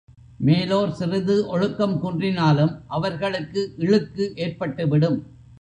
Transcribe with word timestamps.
மேலோர் 0.39 0.93
சிறிது 0.93 1.35
ஒழுக்கம் 1.47 1.93
குன்றினாலும் 2.03 2.73
அவர்களுக்கு 2.87 3.63
இழுக்கு 3.77 4.31
ஏற்பட்டு 4.35 4.87
விடும். 4.87 5.19